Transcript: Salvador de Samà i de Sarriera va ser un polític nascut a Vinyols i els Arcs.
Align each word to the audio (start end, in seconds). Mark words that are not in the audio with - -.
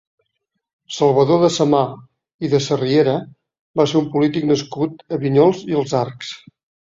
Salvador 0.99 1.41
de 1.43 1.49
Samà 1.57 1.81
i 2.47 2.51
de 2.53 2.61
Sarriera 2.69 3.13
va 3.83 3.85
ser 3.93 3.99
un 4.01 4.09
polític 4.17 4.49
nascut 4.53 5.05
a 5.17 5.21
Vinyols 5.27 5.63
i 5.75 5.79
els 5.83 5.95
Arcs. 6.03 6.35